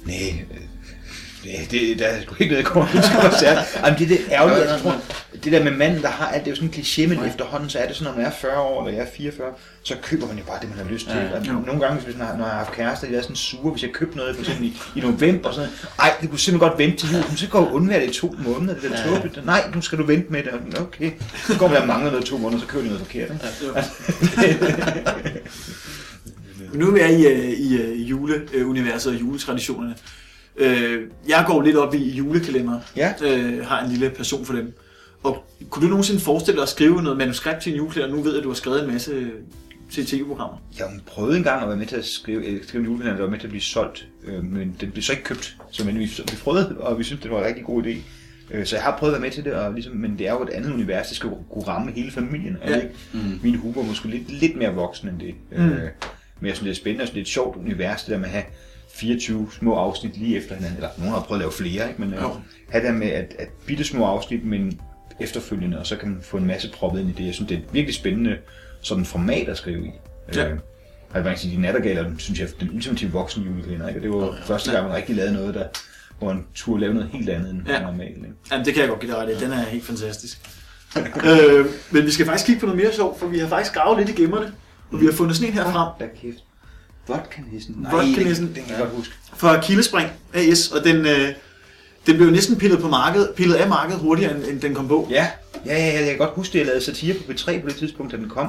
Nej, 0.04 0.44
øh, 0.50 1.60
det, 1.60 1.70
det, 1.70 1.98
der 1.98 2.06
er 2.06 2.22
sgu 2.22 2.34
ikke 2.40 2.52
noget, 2.52 2.64
jeg 2.64 2.72
kommer 2.72 2.90
til 2.90 2.98
at 2.98 3.34
sige. 3.38 3.86
Jamen, 3.86 3.98
det 3.98 4.04
er 4.04 4.08
det 4.08 4.20
ærgerlige, 4.30 4.72
jeg 4.72 4.80
tror, 4.80 5.00
det 5.44 5.52
der 5.52 5.64
med 5.64 5.72
manden, 5.72 6.02
der 6.02 6.08
har 6.08 6.26
alt, 6.26 6.44
det 6.44 6.50
er 6.50 6.52
jo 6.52 6.56
sådan 6.56 6.68
en 6.68 6.74
kliché, 6.74 7.06
men 7.08 7.28
efterhånden, 7.28 7.70
så 7.70 7.78
er 7.78 7.86
det 7.86 7.96
sådan, 7.96 8.12
når 8.12 8.18
man 8.18 8.26
er 8.26 8.30
40 8.40 8.60
år, 8.60 8.86
eller 8.86 8.98
jeg 8.98 9.06
er 9.08 9.10
44, 9.16 9.46
så 9.82 9.94
køber 10.02 10.26
man 10.26 10.38
jo 10.38 10.44
bare 10.44 10.58
det, 10.60 10.68
man 10.68 10.78
har 10.78 10.92
lyst 10.92 11.06
til. 11.06 11.16
Ja, 11.16 11.22
Ja, 11.22 11.28
ja. 11.44 11.52
Nogle 11.52 11.80
gange, 11.80 12.00
hvis 12.00 12.16
man 12.16 12.26
har, 12.26 12.36
når 12.36 12.44
jeg 12.44 12.52
har 12.52 12.58
haft 12.64 12.72
kærester, 12.72 13.06
de 13.08 13.16
er 13.16 13.22
sådan 13.22 13.36
sure, 13.36 13.70
hvis 13.72 13.82
jeg 13.82 13.90
købte 13.92 14.16
noget, 14.16 14.34
for 14.36 14.42
eksempel 14.42 14.64
i, 14.66 14.76
i 14.96 15.00
november, 15.00 15.48
og 15.48 15.54
sådan 15.54 15.70
ej, 15.98 16.12
det 16.20 16.30
kunne 16.30 16.38
simpelthen 16.38 16.68
godt 16.70 16.78
vente 16.78 16.96
til 16.96 17.08
jul, 17.14 17.24
men 17.28 17.36
så 17.36 17.48
går 17.48 17.60
jeg 17.64 17.72
undvære 17.72 18.00
det 18.00 18.10
i 18.10 18.14
to 18.20 18.34
måneder, 18.46 18.74
det 18.74 18.84
er 18.84 18.88
Ja. 19.04 19.10
ja. 19.10 19.16
tåbeligt. 19.16 19.46
Nej, 19.46 19.70
nu 19.74 19.80
skal 19.80 19.98
du 19.98 20.06
vente 20.06 20.32
med 20.32 20.42
det. 20.42 20.80
Okay, 20.80 21.10
så 21.46 21.58
går 21.58 21.68
man 21.68 21.76
der 21.80 21.86
mangler 21.86 22.10
noget 22.10 22.24
i 22.24 22.30
to 22.30 22.38
måneder, 22.38 22.60
så 22.60 22.66
køber 22.66 22.82
de 22.82 22.88
noget 22.88 23.06
forkert. 23.06 23.30
Ikke? 23.30 24.58
Men 26.70 26.78
nu 26.80 26.88
er 26.88 26.92
vi 26.92 27.00
er 27.00 27.06
i, 27.08 27.26
øh, 27.26 27.50
i 27.50 27.76
øh, 27.82 28.10
juleuniverset 28.10 29.12
og 29.14 29.20
juletraditionerne. 29.20 29.94
Øh, 30.56 31.00
jeg 31.28 31.44
går 31.46 31.62
lidt 31.62 31.76
op 31.76 31.94
i 31.94 32.10
julekalender. 32.10 32.80
Ja. 32.96 33.12
Øh, 33.22 33.66
har 33.66 33.84
en 33.84 33.90
lille 33.90 34.10
passion 34.10 34.46
for 34.46 34.52
dem. 34.54 34.74
Og 35.22 35.44
kunne 35.70 35.84
du 35.84 35.88
nogensinde 35.90 36.20
forestille 36.20 36.56
dig 36.56 36.62
at 36.62 36.68
skrive 36.68 37.02
noget 37.02 37.18
manuskript 37.18 37.60
til 37.62 37.72
en 37.72 37.78
julekalender? 37.78 38.16
Nu 38.16 38.22
ved 38.22 38.30
jeg, 38.32 38.38
at 38.38 38.44
du 38.44 38.48
har 38.48 38.54
skrevet 38.54 38.84
en 38.84 38.92
masse 38.92 39.30
til 39.90 40.06
tv-programmer. 40.06 40.56
Jeg 40.78 40.86
prøvede 41.06 41.36
engang 41.36 41.62
at 41.62 41.68
være 41.68 41.76
med 41.76 41.86
til 41.86 41.96
at 41.96 42.04
skrive, 42.04 42.44
øh, 42.46 42.64
skrive 42.64 42.80
en 42.80 42.86
julekalender, 42.90 43.16
der 43.16 43.24
var 43.24 43.30
med 43.30 43.38
til 43.38 43.46
at 43.46 43.50
blive 43.50 43.62
solgt, 43.62 44.08
øh, 44.24 44.44
men 44.44 44.76
den 44.80 44.90
blev 44.90 45.02
så 45.02 45.12
ikke 45.12 45.24
købt. 45.24 45.56
Så 45.70 45.84
men 45.86 45.98
vi, 45.98 46.04
vi 46.04 46.36
prøvede, 46.42 46.76
og 46.78 46.98
vi 46.98 47.04
synes 47.04 47.22
det 47.22 47.30
var 47.30 47.38
en 47.38 47.44
rigtig 47.46 47.64
god 47.64 47.82
idé. 47.84 47.96
Øh, 48.50 48.66
så 48.66 48.76
jeg 48.76 48.82
har 48.82 48.96
prøvet 48.98 49.12
at 49.14 49.20
være 49.20 49.26
med 49.28 49.30
til 49.34 49.44
det, 49.44 49.52
og 49.52 49.72
ligesom, 49.72 49.94
men 49.96 50.18
det 50.18 50.28
er 50.28 50.32
jo 50.32 50.42
et 50.42 50.48
andet 50.50 50.72
univers, 50.72 51.06
det 51.08 51.16
skal 51.16 51.28
jo 51.28 51.38
kunne 51.50 51.64
ramme 51.64 51.92
hele 51.92 52.10
familien. 52.10 52.56
Er 52.62 52.70
Ja. 52.70 52.76
ikke? 52.76 52.94
Mm. 53.12 53.20
Min 53.42 53.54
hue 53.54 53.76
var 53.76 53.82
måske 53.82 54.08
lidt, 54.08 54.30
lidt 54.30 54.56
mere 54.56 54.74
voksen 54.74 55.08
end 55.08 55.18
det. 55.20 55.34
Mm. 55.52 55.64
Øh, 55.64 55.88
men 56.40 56.48
jeg 56.48 56.56
synes, 56.56 56.60
det 56.60 56.70
er 56.70 56.74
spændende, 56.74 57.02
og 57.02 57.08
det 57.08 57.16
er 57.16 57.20
et 57.20 57.28
sjovt 57.28 57.56
univers, 57.56 58.02
det 58.02 58.10
der 58.12 58.18
med 58.18 58.26
at 58.26 58.30
have 58.32 58.44
24 58.94 59.48
små 59.58 59.74
afsnit 59.74 60.16
lige 60.16 60.36
efter 60.36 60.54
hinanden. 60.54 60.76
Eller 60.76 60.90
nogen 60.98 61.12
har 61.12 61.20
prøvet 61.20 61.38
at 61.40 61.42
lave 61.42 61.52
flere, 61.52 61.88
ikke? 61.88 62.00
men 62.00 62.14
øh, 62.14 62.20
have 62.68 62.86
det 62.86 62.94
med 62.94 63.08
at, 63.08 63.34
at 63.38 63.48
bitte 63.66 63.84
små 63.84 64.04
afsnit, 64.04 64.44
men 64.44 64.80
efterfølgende, 65.22 65.78
og 65.78 65.86
så 65.86 65.96
kan 65.96 66.08
man 66.08 66.18
få 66.22 66.36
en 66.36 66.46
masse 66.46 66.70
proppet 66.74 67.00
ind 67.00 67.08
i 67.08 67.12
det. 67.12 67.26
Jeg 67.26 67.34
synes, 67.34 67.48
det 67.48 67.54
er 67.54 67.58
et 67.62 67.66
virkelig 67.72 67.94
spændende 67.94 68.36
sådan 68.80 69.04
format 69.04 69.48
at 69.48 69.56
skrive 69.56 69.86
i. 69.86 69.90
Ja. 70.34 70.48
Øh, 70.48 70.58
og 71.10 71.16
jeg 71.16 71.24
vil 71.24 71.38
sige, 71.38 71.56
de 71.56 71.60
nattergaler, 71.60 72.10
synes 72.18 72.40
jeg, 72.40 72.48
den 72.60 72.70
ultimative 72.74 73.10
voksen 73.12 73.42
julekalender. 73.42 73.88
Ikke? 73.88 73.98
Og 73.98 74.02
det 74.02 74.10
var 74.10 74.16
oh, 74.16 74.34
ja. 74.36 74.44
første 74.44 74.72
gang, 74.72 74.86
man 74.86 74.96
rigtig 74.96 75.16
lavede 75.16 75.32
noget, 75.34 75.54
der, 75.54 75.64
hvor 76.18 76.32
man 76.32 76.44
turde 76.54 76.80
lave 76.80 76.94
noget 76.94 77.08
helt 77.12 77.28
andet 77.28 77.50
end 77.50 77.60
Ja. 77.66 77.72
ja. 77.72 77.82
normalt. 77.82 78.16
Ikke? 78.16 78.28
Jamen, 78.52 78.66
det 78.66 78.74
kan 78.74 78.80
jeg 78.80 78.88
godt 78.88 79.00
give 79.00 79.12
dig 79.12 79.20
ret 79.20 79.30
i. 79.30 79.44
Den 79.44 79.52
er 79.52 79.62
helt 79.62 79.84
fantastisk. 79.84 80.38
øh, 80.96 81.66
men 81.90 82.04
vi 82.06 82.10
skal 82.10 82.26
faktisk 82.26 82.46
kigge 82.46 82.60
på 82.60 82.66
noget 82.66 82.82
mere 82.82 82.92
sjovt, 82.92 83.18
for 83.18 83.26
vi 83.26 83.38
har 83.38 83.48
faktisk 83.48 83.74
gravet 83.74 83.98
lidt 83.98 84.18
i 84.18 84.22
gemmerne. 84.22 84.52
Og 84.92 85.00
vi 85.00 85.06
har 85.06 85.12
fundet 85.12 85.36
sådan 85.36 85.48
en 85.48 85.54
her 85.54 85.72
frem 85.72 85.88
Da 86.00 86.06
kæft. 86.20 86.44
Vodka-nissen. 87.08 87.74
Nej, 87.78 87.92
Vodka-nissen. 87.92 88.46
Den, 88.46 88.54
den 88.54 88.62
kan 88.64 88.72
jeg 88.72 88.80
godt 88.80 88.90
huske. 88.96 89.14
fra 89.36 89.60
Kildespring 89.60 90.08
AS, 90.34 90.68
og 90.68 90.84
den, 90.84 90.96
øh, 91.06 91.28
den 92.06 92.16
blev 92.16 92.26
jo 92.26 92.32
næsten 92.32 92.56
pillet, 92.56 92.78
på 92.80 92.88
markedet, 92.88 93.30
pillet 93.36 93.54
af 93.54 93.68
markedet 93.68 94.00
hurtigere, 94.00 94.36
end, 94.36 94.44
end 94.44 94.60
den 94.60 94.74
kom 94.74 94.88
på. 94.88 95.08
Ja, 95.10 95.26
ja, 95.66 95.76
ja, 95.76 95.86
ja, 95.86 95.98
jeg 95.98 96.08
kan 96.08 96.18
godt 96.18 96.30
huske, 96.34 96.52
at 96.52 96.58
jeg 96.58 96.66
lavede 96.66 96.84
satire 96.84 97.14
på 97.14 97.32
B3 97.32 97.60
på 97.60 97.68
det 97.68 97.76
tidspunkt, 97.76 98.12
da 98.12 98.16
den 98.16 98.28
kom. 98.28 98.48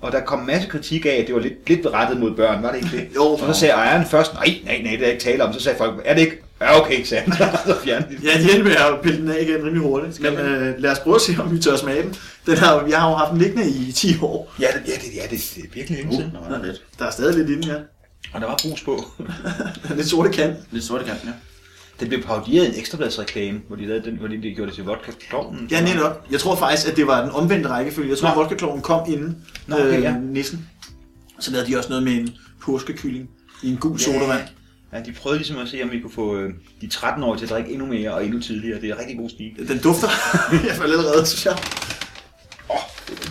Og 0.00 0.12
der 0.12 0.20
kom 0.20 0.40
en 0.40 0.46
masse 0.46 0.68
kritik 0.68 1.06
af, 1.06 1.10
at 1.10 1.26
det 1.26 1.34
var 1.34 1.40
lidt, 1.40 1.68
lidt 1.68 1.86
rettet 1.86 2.20
mod 2.20 2.34
børn, 2.36 2.62
var 2.62 2.72
det 2.72 2.76
ikke 2.76 2.96
det? 2.96 3.08
Jo. 3.16 3.24
Og 3.24 3.54
så 3.54 3.60
sagde 3.60 3.74
ejeren 3.74 4.06
først, 4.06 4.34
nej, 4.34 4.60
nej, 4.64 4.80
nej, 4.82 4.90
det 4.90 5.00
er 5.00 5.04
jeg 5.04 5.12
ikke 5.12 5.24
tale 5.24 5.44
om. 5.44 5.52
Så 5.52 5.60
sagde 5.60 5.78
folk, 5.78 6.02
er 6.04 6.14
det 6.14 6.20
ikke? 6.20 6.42
Ja, 6.60 6.80
okay, 6.80 7.04
sagde 7.04 7.22
han. 7.22 7.32
så 7.66 7.76
fjernede 7.84 8.08
de. 8.10 8.28
Ja, 8.28 8.38
de 8.38 8.42
endte 8.42 8.62
med 8.62 8.72
at 8.72 9.00
pille 9.02 9.20
den 9.20 9.30
af 9.30 9.42
igen 9.42 9.56
rimelig 9.56 9.80
hurtigt. 9.80 10.20
Men 10.20 10.32
øh, 10.34 10.74
lad 10.78 10.90
os 10.90 10.98
prøve 10.98 11.14
at 11.16 11.20
se, 11.22 11.36
om 11.38 11.52
vi 11.52 11.58
tør 11.58 11.76
smage 11.76 12.02
den. 12.02 12.14
den 12.46 12.56
har, 12.56 12.86
jeg 12.88 13.00
har 13.00 13.10
jo 13.10 13.16
haft 13.16 13.30
den 13.30 13.38
liggende 13.38 13.68
i 13.68 13.92
10 13.92 14.16
år. 14.22 14.54
Ja, 14.60 14.66
det, 14.66 14.82
ja, 14.88 14.92
det, 14.92 15.14
ja, 15.14 15.22
det, 15.22 15.52
det 15.56 15.64
er 15.64 15.68
virkelig 15.74 15.98
længe 15.98 16.16
siden. 16.16 16.32
Nå, 16.50 16.66
lidt. 16.66 16.82
Der 16.98 17.06
er 17.06 17.10
stadig 17.10 17.34
lidt 17.38 17.50
inde, 17.50 17.74
ja. 17.74 17.78
Og 18.32 18.40
der 18.40 18.46
var 18.46 18.58
brus 18.62 18.82
på. 18.82 19.04
Lidt 19.96 20.08
sorte 20.08 20.30
kant. 20.30 20.56
Lidt 20.70 20.84
sorte 20.84 21.04
kanten, 21.04 21.28
ja. 21.28 21.34
Den 22.00 22.08
blev 22.08 22.22
parodieret 22.22 22.64
i 22.64 22.68
en 22.68 22.74
ekstrabladsreklame, 22.78 23.60
hvor 23.68 23.76
de, 23.76 23.86
lavede 23.86 24.04
den, 24.04 24.16
hvor 24.16 24.28
de 24.28 24.36
gjorde 24.36 24.66
det 24.66 24.74
til 24.74 24.84
vodka 24.84 25.12
klovnen. 25.28 25.68
Ja, 25.70 25.80
netop. 25.80 26.26
Jeg 26.30 26.40
tror 26.40 26.56
faktisk, 26.56 26.88
at 26.88 26.96
det 26.96 27.06
var 27.06 27.20
den 27.22 27.30
omvendte 27.30 27.68
rækkefølge. 27.68 28.10
Jeg 28.10 28.18
tror, 28.18 28.28
at 28.28 28.36
vodka 28.36 28.80
kom 28.80 29.04
inden 29.08 29.36
Nå, 29.66 29.76
okay, 29.76 30.02
ja. 30.02 30.10
øh, 30.10 30.22
nissen. 30.22 30.68
Så 31.40 31.50
lavede 31.50 31.70
de 31.70 31.78
også 31.78 31.88
noget 31.88 32.02
med 32.02 32.12
en 32.12 32.30
påskekylling 32.62 33.30
i 33.62 33.70
en 33.70 33.76
gul 33.76 33.98
sodavand. 33.98 34.42
Ja, 34.92 35.00
de 35.02 35.12
prøvede 35.12 35.38
ligesom 35.38 35.58
at 35.58 35.68
se, 35.68 35.82
om 35.82 35.90
vi 35.90 36.00
kunne 36.00 36.12
få 36.12 36.36
øh, 36.36 36.52
de 36.80 36.86
13-årige 36.92 37.38
til 37.38 37.44
at 37.44 37.50
drikke 37.50 37.70
endnu 37.70 37.86
mere 37.86 38.14
og 38.14 38.24
endnu 38.24 38.40
tidligere. 38.40 38.80
Det 38.80 38.90
er 38.90 38.98
rigtig 38.98 39.16
god 39.18 39.30
stil. 39.30 39.68
Den 39.68 39.78
dufter 39.78 40.08
i 40.54 40.56
hvert 40.56 40.76
fald 40.76 40.92
allerede, 40.92 41.26
synes 41.26 41.46
jeg. 41.46 41.58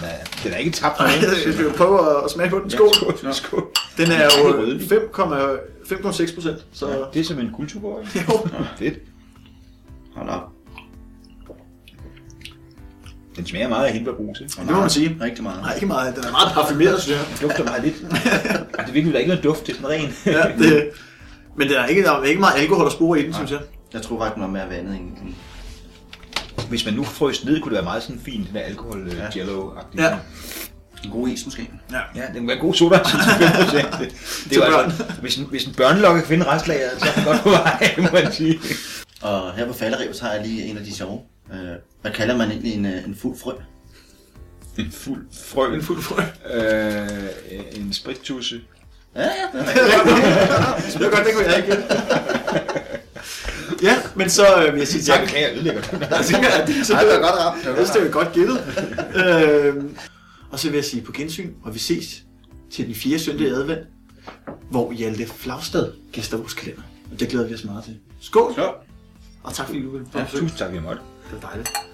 Oh, 0.04 0.44
den, 0.44 0.52
er, 0.52 0.56
er 0.56 0.60
ikke 0.60 0.72
tabt 0.72 0.98
for 0.98 1.04
Ej, 1.04 1.16
nogen. 1.16 1.46
Jeg 1.46 1.54
skal 1.54 1.74
prøve 1.78 2.24
at 2.24 2.32
smage 2.32 2.50
på 2.50 2.60
den. 2.60 2.70
Skål. 2.70 2.88
Ja, 3.02 3.16
skål, 3.18 3.34
skål. 3.34 3.68
Den 3.98 4.12
er 4.12 4.30
Det 4.30 4.38
jo 4.38 4.50
rødvin. 4.50 4.80
5,6 4.80 6.36
procent. 6.36 6.66
Så 6.74 6.88
Ja, 6.90 6.96
det 7.14 7.20
er 7.20 7.24
som 7.24 7.40
en 7.40 7.52
kulturgård, 7.56 8.02
ikke? 8.16 8.26
jo, 8.32 8.48
Fedt. 8.80 9.00
Hold 10.16 10.30
op. 10.30 10.42
Den 13.36 13.46
smager 13.46 13.70
meget 13.70 13.86
af 13.86 13.94
hindbærbrus, 13.94 14.40
ikke? 14.42 14.54
det 14.58 14.70
må 14.72 14.80
man 14.80 14.90
sige. 14.90 15.18
Rigtig 15.22 15.44
meget. 15.44 15.62
Nej, 15.62 15.74
ikke 15.74 15.86
meget. 15.86 16.16
Den 16.16 16.24
er 16.24 16.32
meget 16.32 16.54
parfumeret, 16.54 17.02
synes 17.02 17.18
jeg. 17.20 17.28
Den 17.40 17.48
dufter 17.48 17.64
meget 17.64 17.84
lidt. 17.84 17.96
Og 18.80 18.84
det 18.86 18.94
virkelig 18.94 19.14
der 19.14 19.14
er 19.14 19.20
ikke 19.20 19.28
noget 19.30 19.44
duft, 19.44 19.68
det 19.68 19.72
er 19.74 19.76
sådan 19.82 19.90
ren. 19.90 20.16
Ja, 20.26 20.44
det, 20.58 20.90
men 21.58 21.70
der 21.70 21.80
er, 21.80 21.88
ikke, 21.88 22.04
der 22.04 22.12
er 22.12 22.24
ikke 22.24 22.40
meget 22.40 22.62
alkohol 22.62 22.86
at 22.86 22.92
spore 22.92 23.20
i 23.20 23.26
den, 23.26 23.34
synes 23.34 23.52
jeg. 23.52 23.60
Jeg 23.94 24.02
tror 24.02 24.20
faktisk, 24.20 24.34
den 24.36 24.44
var 24.44 24.50
mere 24.50 24.70
vandet 24.70 24.96
end 24.96 25.16
den. 25.22 25.36
Hvis 26.74 26.86
man 26.86 26.94
nu 26.94 27.04
frøs 27.04 27.46
ned, 27.46 27.62
kunne 27.62 27.70
det 27.70 27.76
være 27.76 27.84
meget 27.84 28.04
sådan 28.04 28.22
fint, 28.26 28.48
den 28.48 28.56
der 28.56 28.62
alkohol 28.62 29.12
ja. 29.18 29.30
jello-agtige. 29.40 30.04
Ja. 30.04 30.18
En 31.04 31.10
god 31.10 31.28
is 31.30 31.46
måske. 31.46 31.70
Ja. 31.92 32.00
Ja, 32.16 32.22
den 32.28 32.36
kunne 32.36 32.48
være 32.48 32.58
god 32.58 32.74
soda 32.74 32.98
til 32.98 33.18
5%. 33.18 34.00
Det, 34.00 34.14
det 34.50 34.60
var 34.60 34.70
børn. 34.70 34.86
altså, 34.86 35.04
hvis, 35.22 35.38
en, 35.38 35.46
hvis 35.46 35.66
en 35.66 35.74
børnelokke 35.74 36.20
kan 36.22 36.28
finde 36.28 36.46
restlageret, 36.46 37.00
så 37.00 37.06
er 37.10 37.14
den 37.16 37.24
godt 37.24 37.42
på 37.42 37.50
vej, 37.50 37.96
må 37.98 38.08
man 38.14 38.32
sige. 38.32 38.60
Og 39.22 39.54
her 39.54 39.68
på 39.68 39.74
falderevet, 39.74 40.16
så 40.16 40.24
har 40.24 40.32
jeg 40.34 40.46
lige 40.48 40.64
en 40.66 40.78
af 40.78 40.84
de 40.84 40.96
sjove. 40.96 41.22
Øh, 41.54 41.60
hvad 42.02 42.12
kalder 42.12 42.38
man 42.38 42.52
egentlig 42.52 42.74
en, 42.74 42.86
øh, 42.86 43.06
en 43.06 43.16
fuld 43.22 43.38
frø? 43.44 43.54
En 44.78 44.92
fuld 44.92 45.26
frø. 45.34 45.76
En 45.76 45.84
fuld 45.84 46.02
frø. 46.02 46.22
Øh, 46.54 47.30
en 47.72 47.94
sprittusse. 47.94 48.62
Ja, 49.16 49.22
ja, 49.22 49.28
det 49.60 49.68
er 49.68 50.76
Det 50.94 51.02
var 51.02 51.10
godt, 51.10 51.26
det 51.26 51.34
kunne 51.34 51.46
jeg 51.46 51.58
ikke 51.58 51.78
men 54.16 54.30
så 54.30 54.66
øh, 54.66 54.74
vil 54.74 54.80
jeg 54.80 54.88
sige 54.88 55.04
tak. 55.04 55.34
Jeg 55.34 55.52
ødelægger 55.56 55.82
den. 55.82 56.00
Det, 56.00 56.10
så 56.88 56.94
Ej, 56.94 57.04
det 57.04 57.10
var 57.10 57.20
godt 57.20 57.40
ramt. 57.40 57.64
Det 57.64 57.72
var 57.72 57.78
Jeg 57.78 57.88
synes, 57.88 57.90
det 57.90 58.02
var 58.04 58.10
godt 58.10 58.34
gættet. 58.34 58.60
øhm, 59.76 59.98
og 60.52 60.60
så 60.60 60.68
vil 60.70 60.76
jeg 60.76 60.86
sige 60.86 61.02
på 61.02 61.12
gensyn, 61.12 61.54
og 61.64 61.74
vi 61.74 61.80
ses 61.80 62.24
til 62.72 62.86
den 62.86 62.96
4. 62.96 63.20
søndag 63.20 63.48
i 63.48 63.50
advent, 63.50 63.88
hvor 64.70 64.92
Hjalte 64.92 65.26
Flagstad 65.26 65.92
gæster 66.12 66.38
vores 66.38 66.54
kalender. 66.54 66.84
Og 67.12 67.20
det 67.20 67.30
glæder 67.30 67.48
vi 67.48 67.54
os 67.54 67.64
meget 67.64 67.84
til. 67.84 67.98
Skål! 68.22 68.54
Så. 68.56 68.74
Og 69.44 69.54
tak 69.54 69.66
fordi 69.66 69.82
du 69.82 69.90
ville 69.90 70.08
Ja, 70.14 70.20
ja, 70.20 70.26
tusind 70.26 70.58
tak, 70.58 70.72
vi 70.72 70.80
måtte. 70.80 71.02
Det 71.32 71.44
var 71.44 71.50
dejligt. 71.50 71.93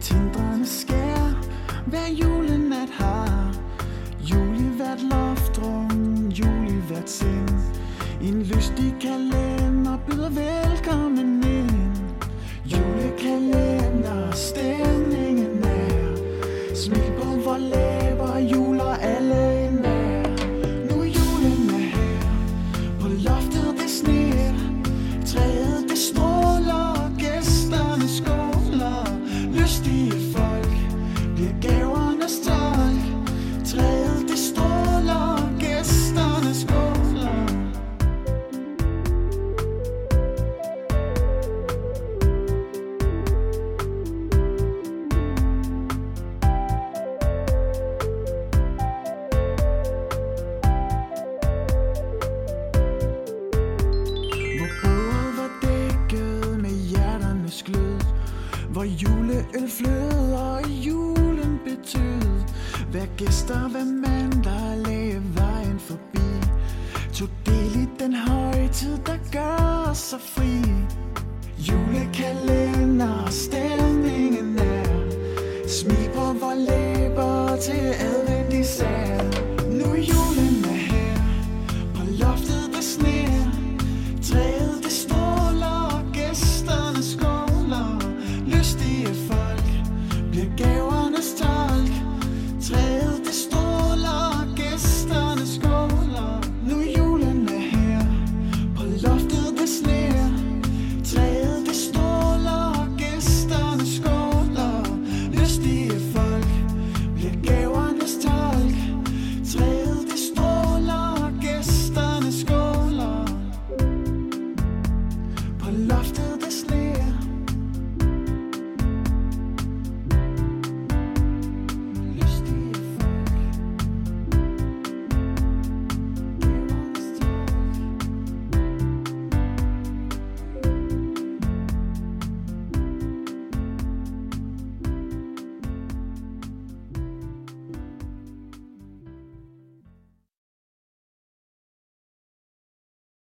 Tindrende 0.00 0.66
skær, 0.66 1.44
hver 1.86 2.08
julenat 2.08 2.90
har. 2.90 3.54
Jul 4.20 4.56
i 4.60 4.76
hvert 4.76 5.02
loftrum, 5.02 6.28
jul 6.28 6.68
i 6.68 6.80
hvert 6.88 7.10
sind. 7.10 7.60
En 8.20 8.42
lystig 8.42 8.94
kalender 9.00 9.98
byder 10.06 10.30
velkommen 10.30 11.44
ind. 11.44 11.96
Julekalender, 12.64 14.32
stemningen 14.32 14.77
juleøl 58.88 59.68
flød 59.68 60.32
og 60.32 60.68
julen 60.68 61.60
betød 61.64 62.42
Hver 62.90 63.06
gæster, 63.16 63.68
hver 63.68 63.84
mand, 63.84 64.44
der 64.44 64.76
lagde 64.76 65.22
vejen 65.34 65.78
forbi. 65.78 66.28
Tog 67.12 67.28
del 67.46 67.76
i 67.82 67.88
den 67.98 68.14
højtid, 68.14 68.98
der 69.06 69.18
gør 69.32 69.90
os 69.90 69.98
så 69.98 70.18
fri. 70.18 70.62
Julekalender, 71.58 72.47